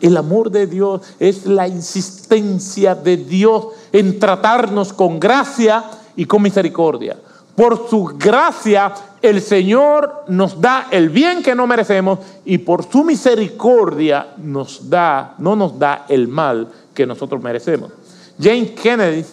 [0.00, 5.84] El amor de Dios es la insistencia de Dios en tratarnos con gracia
[6.16, 7.18] y con misericordia.
[7.56, 8.92] Por su gracia
[9.22, 15.34] el Señor nos da el bien que no merecemos y por su misericordia nos da,
[15.38, 17.90] no nos da el mal que nosotros merecemos.
[18.38, 19.24] James Kennedy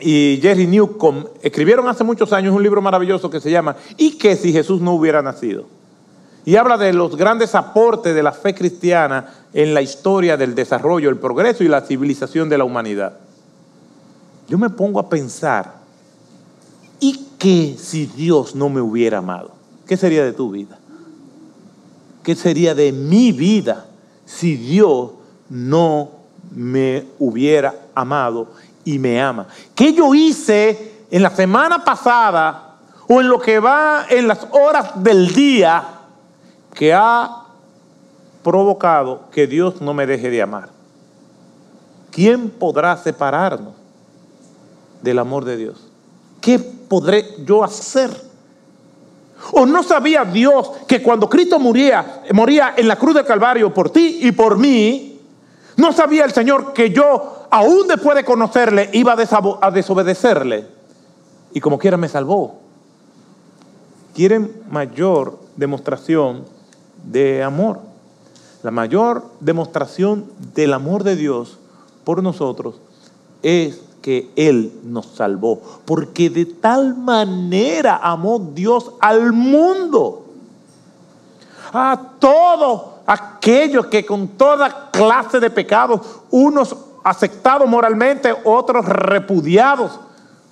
[0.00, 4.36] y Jerry Newcomb escribieron hace muchos años un libro maravilloso que se llama ¿Y qué
[4.36, 5.66] si Jesús no hubiera nacido?
[6.44, 11.10] Y habla de los grandes aportes de la fe cristiana en la historia del desarrollo,
[11.10, 13.18] el progreso y la civilización de la humanidad.
[14.48, 15.77] Yo me pongo a pensar,
[17.00, 19.52] ¿y qué si Dios no me hubiera amado?
[19.86, 20.78] ¿Qué sería de tu vida?
[22.22, 23.86] ¿Qué sería de mi vida
[24.26, 25.12] si Dios
[25.48, 26.10] no
[26.54, 28.48] me hubiera amado
[28.84, 29.46] y me ama.
[29.74, 32.76] ¿Qué yo hice en la semana pasada
[33.08, 35.84] o en lo que va en las horas del día
[36.74, 37.44] que ha
[38.42, 40.70] provocado que Dios no me deje de amar?
[42.10, 43.74] ¿Quién podrá separarnos
[45.02, 45.88] del amor de Dios?
[46.40, 48.10] ¿Qué podré yo hacer?
[49.52, 53.90] ¿O no sabía Dios que cuando Cristo moría, moría en la cruz del Calvario por
[53.90, 55.20] ti y por mí,
[55.76, 59.16] no sabía el Señor que yo aún después de conocerle, iba
[59.60, 60.66] a desobedecerle.
[61.52, 62.58] Y como quiera me salvó.
[64.14, 66.44] Quieren mayor demostración
[67.04, 67.78] de amor.
[68.62, 71.58] La mayor demostración del amor de Dios
[72.04, 72.80] por nosotros
[73.42, 73.80] es
[74.36, 75.60] Él nos salvó.
[75.84, 80.24] Porque de tal manera amó Dios al mundo.
[81.72, 89.98] A todos aquellos que con toda clase de pecados, unos aceptados moralmente, otros repudiados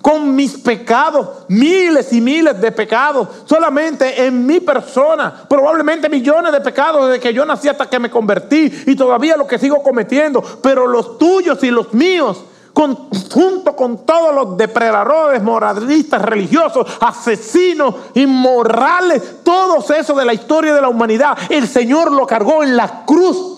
[0.01, 6.61] con mis pecados, miles y miles de pecados, solamente en mi persona, probablemente millones de
[6.61, 10.41] pecados desde que yo nací hasta que me convertí y todavía lo que sigo cometiendo,
[10.61, 12.37] pero los tuyos y los míos,
[12.77, 20.81] junto con todos los depredadores, moralistas, religiosos, asesinos, inmorales, todos esos de la historia de
[20.81, 23.57] la humanidad, el Señor lo cargó en la cruz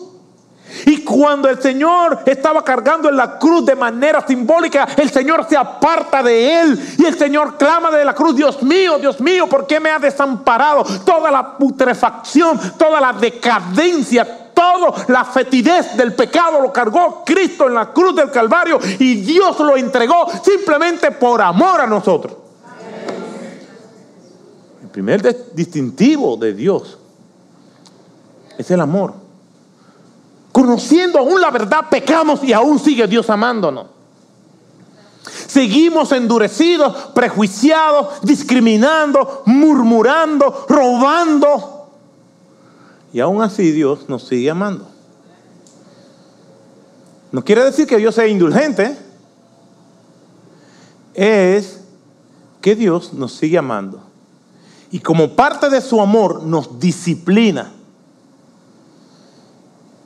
[0.85, 5.57] y cuando el Señor estaba cargando en la cruz de manera simbólica, el Señor se
[5.57, 9.65] aparta de él y el Señor clama de la cruz, Dios mío, Dios mío, ¿por
[9.67, 10.83] qué me ha desamparado?
[11.03, 17.75] Toda la putrefacción, toda la decadencia, toda la fetidez del pecado lo cargó Cristo en
[17.75, 22.33] la cruz del Calvario y Dios lo entregó simplemente por amor a nosotros.
[24.81, 26.97] El primer distintivo de Dios
[28.57, 29.13] es el amor.
[30.51, 33.87] Conociendo aún la verdad, pecamos y aún sigue Dios amándonos.
[35.47, 41.78] Seguimos endurecidos, prejuiciados, discriminando, murmurando, robando.
[43.11, 44.87] Y aún así Dios nos sigue amando.
[47.31, 48.97] No quiere decir que Dios sea indulgente.
[51.13, 51.81] Es
[52.61, 54.01] que Dios nos sigue amando.
[54.91, 57.71] Y como parte de su amor nos disciplina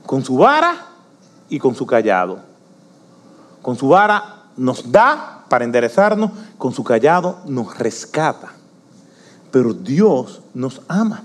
[0.06, 0.88] con su vara
[1.50, 2.40] y con su callado.
[3.62, 8.54] Con su vara nos da para enderezarnos, con su callado nos rescata.
[9.52, 11.24] Pero Dios nos ama.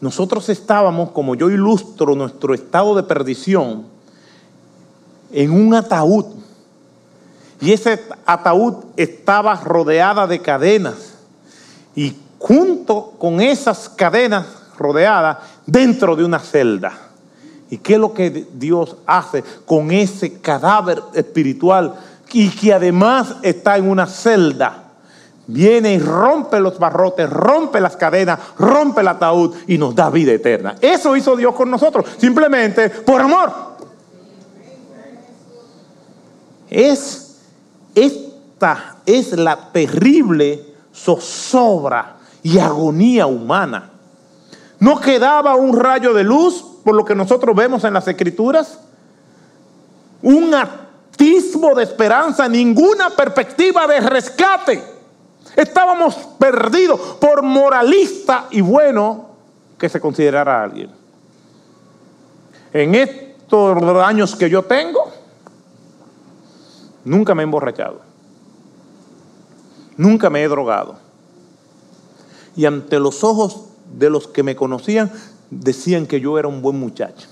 [0.00, 3.84] Nosotros estábamos, como yo ilustro nuestro estado de perdición,
[5.32, 6.26] en un ataúd.
[7.60, 11.14] Y ese ataúd estaba rodeada de cadenas.
[11.94, 14.46] Y junto con esas cadenas
[14.78, 16.92] rodeadas, dentro de una celda.
[17.68, 21.94] ¿Y qué es lo que Dios hace con ese cadáver espiritual
[22.32, 24.89] y que además está en una celda?
[25.52, 30.32] Viene y rompe los barrotes, rompe las cadenas, rompe el ataúd y nos da vida
[30.32, 30.76] eterna.
[30.80, 33.52] Eso hizo Dios con nosotros, simplemente por amor.
[36.68, 37.36] Es
[37.94, 43.90] esta es la terrible zozobra y agonía humana.
[44.78, 48.78] No quedaba un rayo de luz por lo que nosotros vemos en las escrituras,
[50.22, 54.99] un atismo de esperanza, ninguna perspectiva de rescate.
[55.56, 59.30] Estábamos perdidos por moralista y bueno
[59.78, 60.90] que se considerara alguien.
[62.72, 65.10] En estos años que yo tengo,
[67.04, 68.00] nunca me he emborrachado.
[69.96, 70.96] Nunca me he drogado.
[72.56, 75.10] Y ante los ojos de los que me conocían,
[75.50, 77.28] decían que yo era un buen muchacho.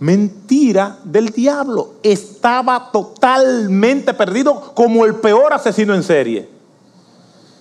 [0.00, 1.94] Mentira del diablo.
[2.02, 6.53] Estaba totalmente perdido como el peor asesino en serie.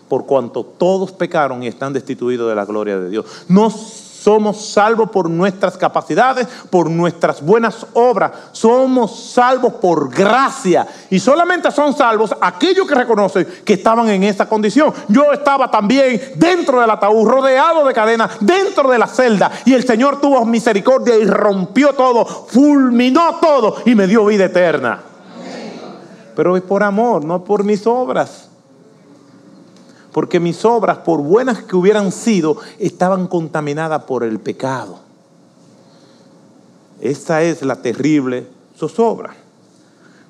[0.07, 3.25] Por cuanto todos pecaron y están destituidos de la gloria de Dios.
[3.47, 3.69] No
[4.23, 8.31] somos salvos por nuestras capacidades, por nuestras buenas obras.
[8.53, 10.87] Somos salvos por gracia.
[11.09, 14.93] Y solamente son salvos aquellos que reconocen que estaban en esa condición.
[15.09, 19.51] Yo estaba también dentro del ataúd, rodeado de cadenas, dentro de la celda.
[19.65, 25.01] Y el Señor tuvo misericordia y rompió todo, fulminó todo y me dio vida eterna.
[26.33, 28.52] Pero es por amor, no por mis obras
[30.13, 34.99] porque mis obras, por buenas que hubieran sido, estaban contaminadas por el pecado.
[37.01, 38.47] Esta es la terrible
[38.77, 39.35] zozobra.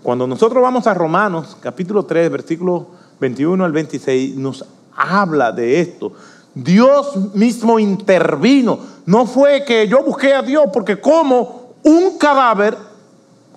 [0.01, 2.87] Cuando nosotros vamos a Romanos, capítulo 3, versículo
[3.19, 4.65] 21 al 26, nos
[4.95, 6.13] habla de esto.
[6.55, 8.79] Dios mismo intervino.
[9.05, 12.77] No fue que yo busqué a Dios porque como un cadáver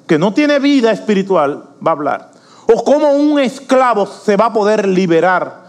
[0.07, 2.31] que no tiene vida espiritual va a hablar.
[2.73, 5.66] O como un esclavo se va a poder liberar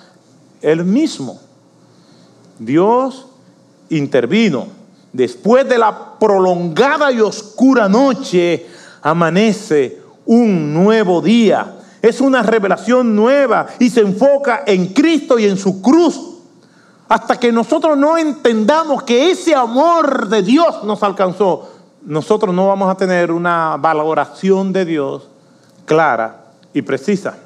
[0.61, 1.39] él mismo.
[2.59, 3.27] Dios
[3.89, 4.67] intervino.
[5.13, 8.65] Después de la prolongada y oscura noche,
[9.01, 11.75] amanece un nuevo día.
[12.01, 16.19] Es una revelación nueva y se enfoca en Cristo y en su cruz.
[17.09, 21.69] Hasta que nosotros no entendamos que ese amor de Dios nos alcanzó,
[22.01, 25.27] nosotros no vamos a tener una valoración de Dios
[25.85, 27.37] clara y precisa.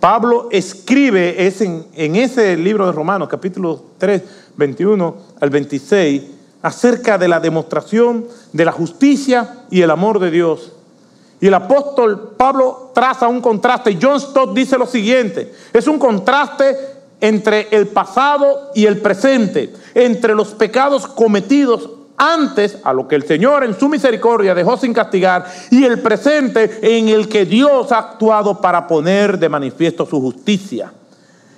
[0.00, 1.52] Pablo escribe
[1.94, 4.22] en, ese libro de Romanos, capítulo 3,
[4.56, 6.22] 21 al 26,
[6.62, 10.72] acerca de la demostración de la justicia y el amor de Dios.
[11.40, 13.98] Y el apóstol Pablo traza un contraste.
[14.00, 16.76] John Stott dice lo siguiente, es un contraste
[17.20, 23.22] entre el pasado y el presente, entre los pecados cometidos antes a lo que el
[23.22, 27.98] Señor en su misericordia dejó sin castigar y el presente en el que Dios ha
[27.98, 30.92] actuado para poner de manifiesto su justicia.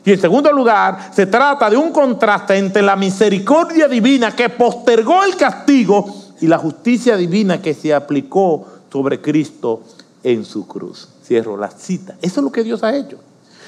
[0.04, 5.24] Y en segundo lugar, se trata de un contraste entre la misericordia divina que postergó
[5.24, 6.06] el castigo
[6.40, 9.82] y la justicia divina que se aplicó sobre Cristo
[10.22, 11.08] en su cruz.
[11.24, 12.16] Cierro la cita.
[12.20, 13.18] Eso es lo que Dios ha hecho.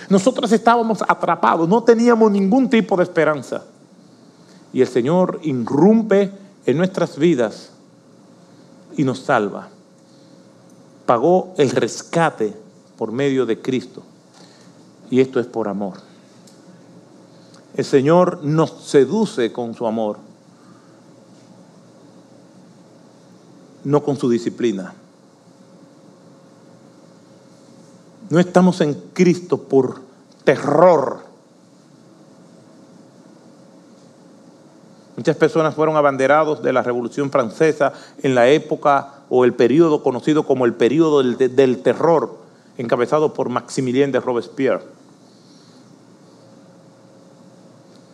[0.08, 3.62] Nosotros estábamos atrapados, no teníamos ningún tipo de esperanza.
[4.72, 6.32] Y el Señor irrumpe
[6.66, 7.70] en nuestras vidas
[8.96, 9.68] y nos salva.
[11.06, 12.54] Pagó el rescate
[12.96, 14.02] por medio de Cristo.
[15.10, 15.98] Y esto es por amor.
[17.74, 20.18] El Señor nos seduce con su amor,
[23.84, 24.94] no con su disciplina.
[28.28, 30.00] No estamos en Cristo por
[30.44, 31.31] terror.
[35.16, 37.92] Muchas personas fueron abanderados de la Revolución Francesa
[38.22, 42.38] en la época o el periodo conocido como el periodo del, del terror,
[42.78, 44.84] encabezado por Maximilien de Robespierre.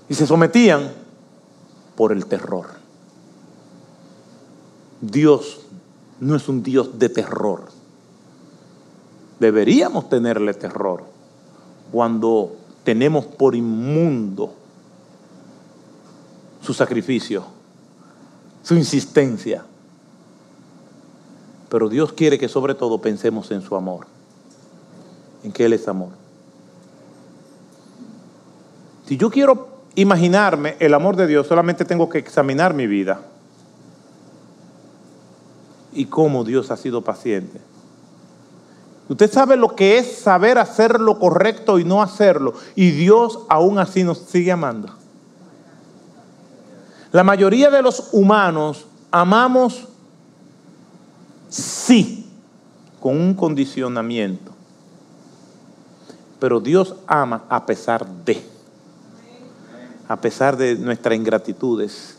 [0.09, 0.90] Y se sometían
[1.94, 2.66] por el terror.
[5.01, 5.61] Dios
[6.18, 7.66] no es un Dios de terror.
[9.38, 11.05] Deberíamos tenerle terror
[11.92, 14.55] cuando tenemos por inmundo
[16.62, 17.44] su sacrificio,
[18.62, 19.64] su insistencia.
[21.68, 24.06] Pero Dios quiere que sobre todo pensemos en su amor,
[25.44, 26.11] en que Él es amor.
[29.06, 33.20] Si yo quiero imaginarme el amor de Dios, solamente tengo que examinar mi vida
[35.92, 37.61] y cómo Dios ha sido paciente.
[39.09, 43.78] Usted sabe lo que es saber hacer lo correcto y no hacerlo, y Dios aún
[43.78, 44.94] así nos sigue amando.
[47.12, 49.88] La mayoría de los humanos amamos
[51.48, 52.26] sí,
[53.00, 54.52] con un condicionamiento,
[56.38, 58.59] pero Dios ama a pesar de
[60.09, 62.16] a pesar de nuestras ingratitudes,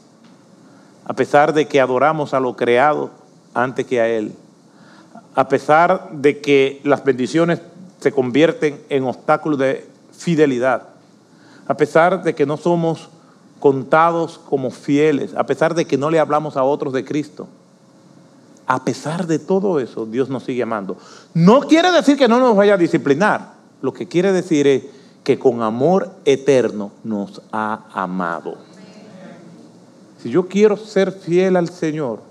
[1.06, 3.10] a pesar de que adoramos a lo creado
[3.56, 4.32] antes que a Él,
[5.34, 7.62] a pesar de que las bendiciones
[8.00, 10.84] se convierten en obstáculos de fidelidad,
[11.68, 13.10] a pesar de que no somos
[13.60, 17.48] contados como fieles, a pesar de que no le hablamos a otros de Cristo.
[18.66, 20.98] A pesar de todo eso, Dios nos sigue amando.
[21.34, 23.54] No quiere decir que no nos vaya a disciplinar.
[23.82, 24.84] Lo que quiere decir es
[25.24, 28.58] que con amor eterno nos ha amado.
[30.22, 32.22] Si yo quiero ser fiel al Señor,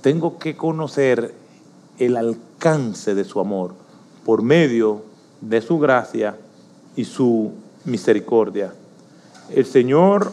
[0.00, 1.34] tengo que conocer
[1.98, 3.74] el alcance de su amor
[4.24, 5.02] por medio
[5.40, 6.36] de su gracia
[6.96, 7.52] y su
[7.84, 8.72] misericordia.
[9.54, 10.32] El Señor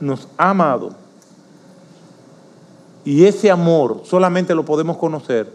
[0.00, 0.94] nos ha amado
[3.04, 5.52] y ese amor solamente lo podemos conocer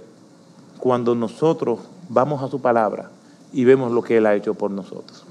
[0.80, 3.10] cuando nosotros vamos a su palabra
[3.52, 5.26] y vemos lo que Él ha hecho por nosotros.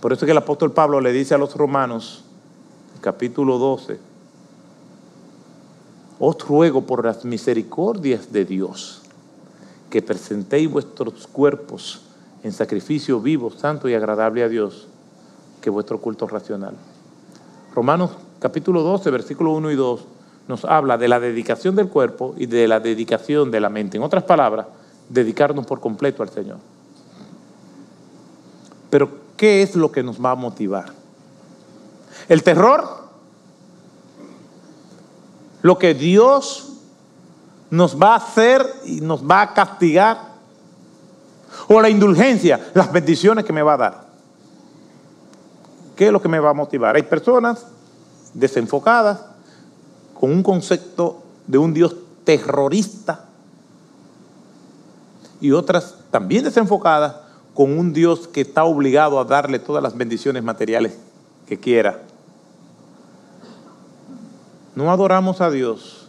[0.00, 2.24] Por eso es que el apóstol Pablo le dice a los romanos,
[3.02, 3.98] capítulo 12,
[6.18, 9.02] os ruego por las misericordias de Dios
[9.90, 12.02] que presentéis vuestros cuerpos
[12.42, 14.88] en sacrificio vivo, santo y agradable a Dios,
[15.60, 16.74] que vuestro culto racional.
[17.74, 20.04] Romanos capítulo 12, versículo 1 y 2
[20.48, 23.96] nos habla de la dedicación del cuerpo y de la dedicación de la mente.
[23.96, 24.66] En otras palabras,
[25.08, 26.58] dedicarnos por completo al Señor.
[28.90, 30.86] Pero, ¿qué es lo que nos va a motivar?
[32.28, 32.84] ¿El terror?
[35.62, 36.72] ¿Lo que Dios
[37.70, 40.29] nos va a hacer y nos va a castigar?
[41.72, 44.04] ¿O la indulgencia, las bendiciones que me va a dar?
[45.94, 46.96] ¿Qué es lo que me va a motivar?
[46.96, 47.64] Hay personas
[48.34, 49.20] desenfocadas
[50.18, 51.94] con un concepto de un Dios
[52.24, 53.26] terrorista
[55.40, 57.14] y otras también desenfocadas
[57.54, 60.98] con un Dios que está obligado a darle todas las bendiciones materiales
[61.46, 62.00] que quiera.
[64.74, 66.08] No adoramos a Dios,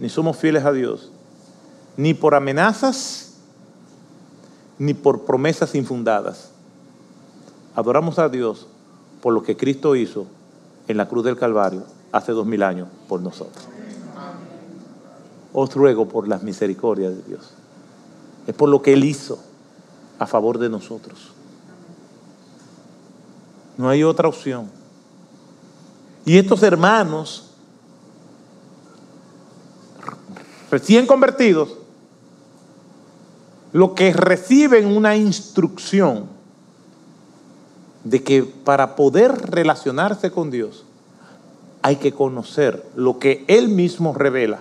[0.00, 1.12] ni somos fieles a Dios,
[1.98, 3.31] ni por amenazas,
[4.82, 6.50] ni por promesas infundadas.
[7.76, 8.66] Adoramos a Dios
[9.20, 10.26] por lo que Cristo hizo
[10.88, 13.64] en la cruz del Calvario hace dos mil años por nosotros.
[15.52, 17.52] Os ruego por las misericordias de Dios
[18.48, 19.38] es por lo que Él hizo
[20.18, 21.28] a favor de nosotros.
[23.78, 24.68] No hay otra opción.
[26.24, 27.50] Y estos hermanos
[30.72, 31.76] recién convertidos,
[33.72, 36.26] lo que reciben una instrucción
[38.04, 40.84] de que para poder relacionarse con Dios,
[41.82, 44.60] hay que conocer lo que Él mismo revela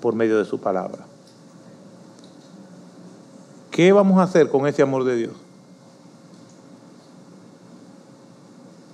[0.00, 1.06] por medio de su palabra.
[3.70, 5.32] ¿Qué vamos a hacer con ese amor de Dios?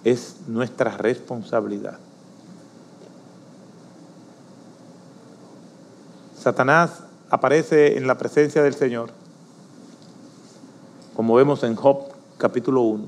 [0.04, 1.98] Es nuestra responsabilidad.
[6.38, 9.10] Satanás aparece en la presencia del Señor,
[11.18, 13.04] como vemos en Job capítulo 1.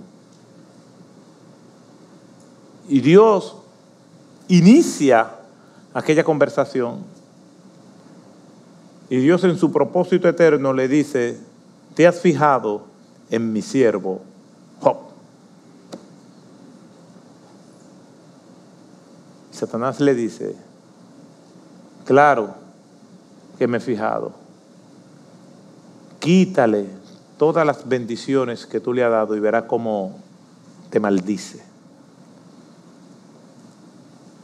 [2.88, 3.54] Y Dios
[4.48, 5.30] inicia
[5.94, 7.04] aquella conversación.
[9.08, 11.38] Y Dios en su propósito eterno le dice,
[11.94, 12.82] te has fijado
[13.30, 14.22] en mi siervo
[14.80, 14.96] Job.
[19.52, 20.56] Satanás le dice,
[22.04, 22.54] claro
[23.56, 24.32] que me he fijado,
[26.18, 26.99] quítale
[27.40, 30.18] todas las bendiciones que tú le has dado y verás cómo
[30.90, 31.64] te maldice.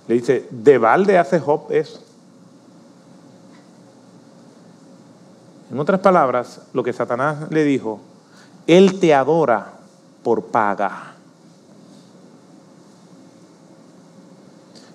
[0.09, 2.03] Le dice, ¿de balde hace Job eso?
[5.71, 8.01] En otras palabras, lo que Satanás le dijo,
[8.67, 9.75] Él te adora
[10.23, 11.13] por paga.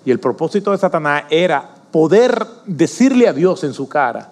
[0.04, 4.28] Y el propósito de Satanás era poder decirle a Dios en su cara,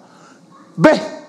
[0.75, 1.20] ve,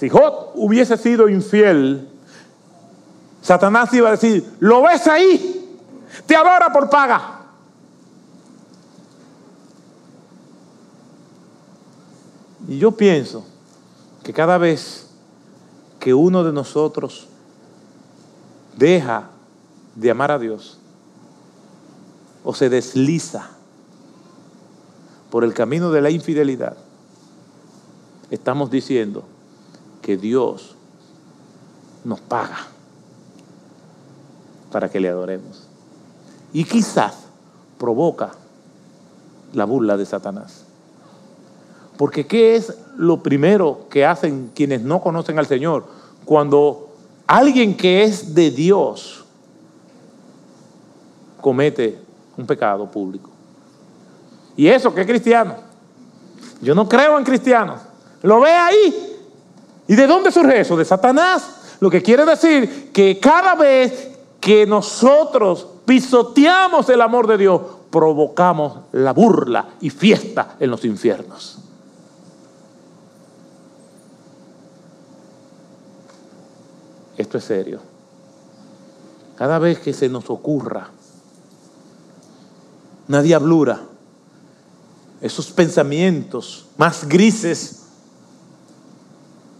[0.00, 2.08] si Job hubiese sido infiel,
[3.42, 5.78] Satanás iba a decir, ¿lo ves ahí?
[6.24, 7.42] Te adora por paga.
[12.66, 13.44] Y yo pienso
[14.22, 15.10] que cada vez
[15.98, 17.28] que uno de nosotros
[18.78, 19.28] deja
[19.96, 20.78] de amar a Dios
[22.42, 23.50] o se desliza
[25.28, 26.78] por el camino de la infidelidad,
[28.30, 29.24] estamos diciendo
[30.02, 30.76] que Dios
[32.04, 32.66] nos paga
[34.72, 35.66] para que le adoremos
[36.52, 37.14] y quizás
[37.78, 38.32] provoca
[39.52, 40.64] la burla de Satanás.
[41.96, 45.84] Porque ¿qué es lo primero que hacen quienes no conocen al Señor?
[46.24, 46.94] Cuando
[47.26, 49.24] alguien que es de Dios
[51.40, 51.98] comete
[52.36, 53.30] un pecado público.
[54.56, 55.56] Y eso que cristiano.
[56.60, 57.80] Yo no creo en cristianos.
[58.22, 59.09] Lo ve ahí.
[59.90, 60.76] ¿Y de dónde surge eso?
[60.76, 61.50] De Satanás.
[61.80, 64.10] Lo que quiere decir que cada vez
[64.40, 67.60] que nosotros pisoteamos el amor de Dios,
[67.90, 71.58] provocamos la burla y fiesta en los infiernos.
[77.16, 77.80] Esto es serio.
[79.34, 80.88] Cada vez que se nos ocurra
[83.08, 83.80] una diablura,
[85.20, 87.79] esos pensamientos más grises,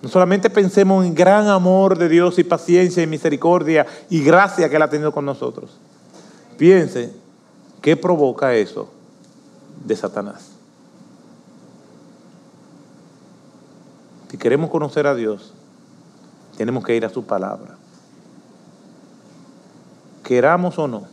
[0.02, 4.76] no solamente pensemos en gran amor de Dios y paciencia y misericordia y gracia que
[4.76, 5.78] Él ha tenido con nosotros
[6.60, 7.10] Piense,
[7.80, 8.90] ¿qué provoca eso
[9.82, 10.50] de Satanás?
[14.30, 15.54] Si queremos conocer a Dios,
[16.58, 17.78] tenemos que ir a su palabra.
[20.22, 21.04] Queramos o no,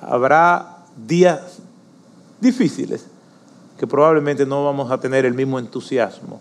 [0.00, 1.58] habrá días
[2.40, 3.06] difíciles
[3.78, 6.40] que probablemente no vamos a tener el mismo entusiasmo.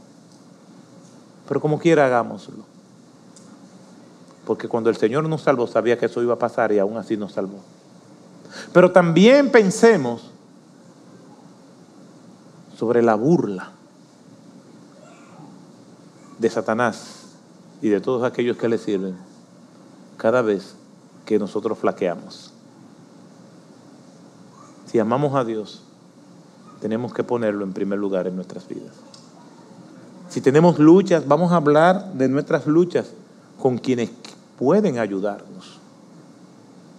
[1.47, 2.63] Pero como quiera, hagámoslo.
[4.45, 7.17] Porque cuando el Señor nos salvó, sabía que eso iba a pasar y aún así
[7.17, 7.59] nos salvó.
[8.73, 10.31] Pero también pensemos
[12.77, 13.71] sobre la burla
[16.39, 17.35] de Satanás
[17.81, 19.17] y de todos aquellos que le sirven
[20.17, 20.75] cada vez
[21.25, 22.53] que nosotros flaqueamos.
[24.85, 25.83] Si amamos a Dios,
[26.79, 28.93] tenemos que ponerlo en primer lugar en nuestras vidas.
[30.29, 33.11] Si tenemos luchas, vamos a hablar de nuestras luchas
[33.59, 34.09] con quienes
[34.57, 35.79] pueden ayudarnos.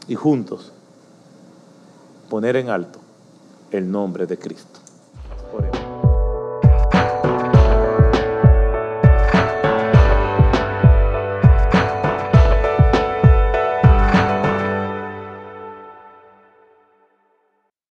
[0.06, 0.72] Y juntos
[2.30, 2.98] poner en alto
[3.70, 4.77] el nombre de Cristo.